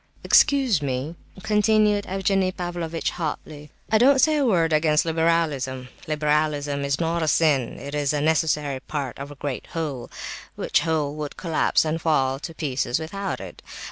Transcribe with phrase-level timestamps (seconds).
[0.23, 5.89] "Excuse me," continued Evgenie Pavlovitch hotly, "I don't say a word against liberalism.
[6.07, 10.09] Liberalism is not a sin, it is a necessary part of a great whole,
[10.55, 13.61] which whole would collapse and fall to pieces without it.